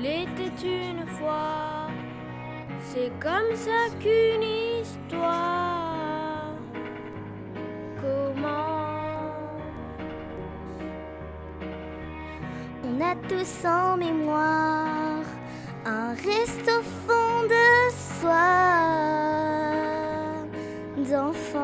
[0.00, 1.88] Il était une fois,
[2.84, 4.44] c'est comme ça qu'une
[4.80, 6.54] histoire
[8.00, 8.38] commence.
[12.84, 15.24] On a tous en mémoire
[15.84, 17.90] un reste au fond de
[18.20, 18.68] soi
[21.10, 21.58] d'enfance.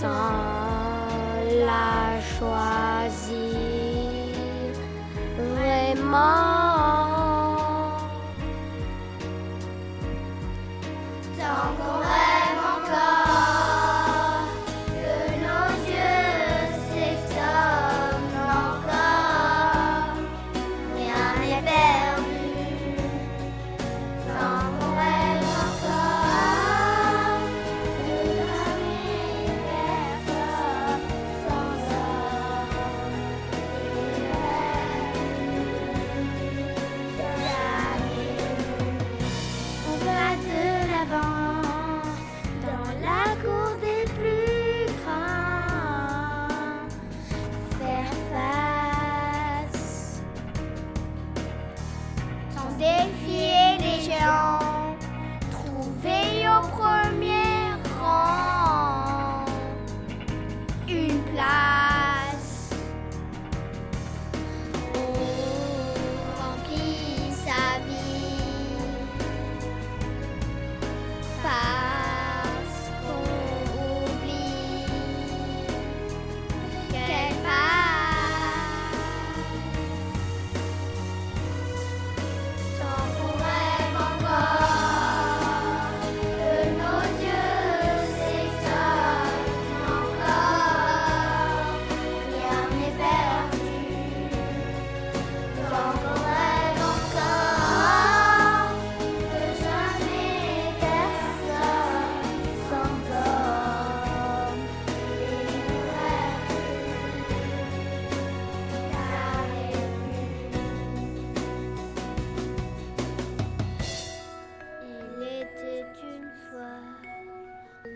[0.00, 0.06] sans
[1.66, 2.79] la joie.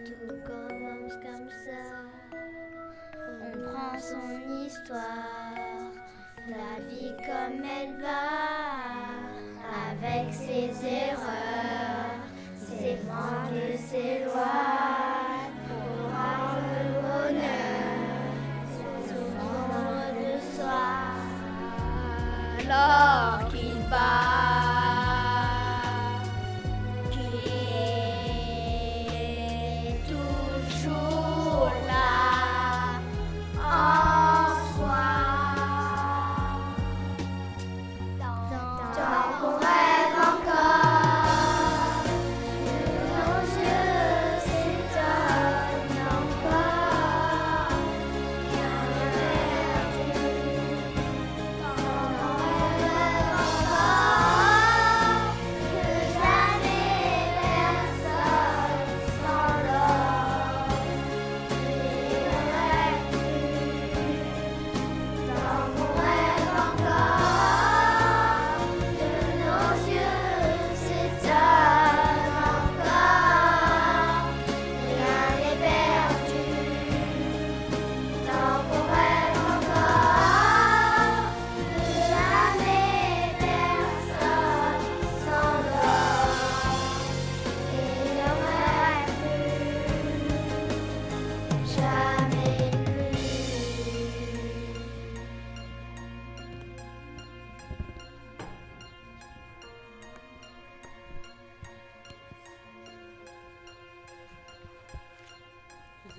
[0.02, 1.82] Tout commence comme ça.
[3.42, 5.92] On prend son histoire,
[6.48, 8.24] la vie comme elle va,
[9.90, 12.20] avec ses erreurs,
[12.56, 14.53] ses manques, ses lois.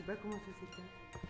[0.05, 1.24] sais pas comment ça s'éteint.